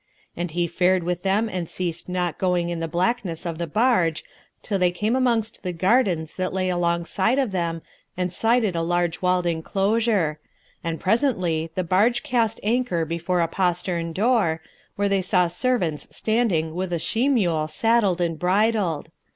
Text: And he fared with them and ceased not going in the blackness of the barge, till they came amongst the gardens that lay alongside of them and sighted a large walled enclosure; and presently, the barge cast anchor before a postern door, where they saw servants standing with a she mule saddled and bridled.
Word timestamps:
And 0.35 0.49
he 0.49 0.65
fared 0.65 1.03
with 1.03 1.21
them 1.21 1.47
and 1.47 1.69
ceased 1.69 2.09
not 2.09 2.39
going 2.39 2.69
in 2.71 2.79
the 2.79 2.87
blackness 2.87 3.45
of 3.45 3.59
the 3.59 3.67
barge, 3.67 4.23
till 4.63 4.79
they 4.79 4.89
came 4.89 5.15
amongst 5.15 5.61
the 5.61 5.71
gardens 5.73 6.33
that 6.37 6.53
lay 6.53 6.69
alongside 6.69 7.37
of 7.37 7.51
them 7.51 7.83
and 8.17 8.33
sighted 8.33 8.75
a 8.75 8.81
large 8.81 9.21
walled 9.21 9.45
enclosure; 9.45 10.39
and 10.83 10.99
presently, 10.99 11.69
the 11.75 11.83
barge 11.83 12.23
cast 12.23 12.59
anchor 12.63 13.05
before 13.05 13.41
a 13.41 13.47
postern 13.47 14.11
door, 14.11 14.59
where 14.95 15.07
they 15.07 15.21
saw 15.21 15.45
servants 15.45 16.07
standing 16.09 16.73
with 16.73 16.91
a 16.91 16.97
she 16.97 17.29
mule 17.29 17.67
saddled 17.67 18.19
and 18.19 18.39
bridled. 18.39 19.11